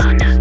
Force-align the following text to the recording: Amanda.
Amanda. 0.00 0.39